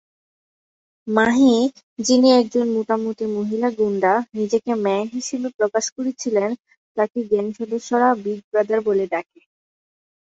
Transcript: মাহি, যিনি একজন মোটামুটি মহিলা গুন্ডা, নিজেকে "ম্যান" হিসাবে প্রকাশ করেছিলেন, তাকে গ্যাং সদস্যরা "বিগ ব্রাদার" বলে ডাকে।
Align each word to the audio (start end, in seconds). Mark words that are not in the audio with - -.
মাহি, 1.07 1.51
যিনি 1.99 2.27
একজন 2.31 2.65
মোটামুটি 2.73 3.25
মহিলা 3.37 3.69
গুন্ডা, 3.77 4.13
নিজেকে 4.33 4.71
"ম্যান" 4.83 5.05
হিসাবে 5.15 5.49
প্রকাশ 5.57 5.85
করেছিলেন, 5.95 6.49
তাকে 6.97 7.19
গ্যাং 7.29 7.45
সদস্যরা 7.59 8.09
"বিগ 8.23 8.39
ব্রাদার" 8.49 8.79
বলে 8.81 9.05
ডাকে। 9.07 9.41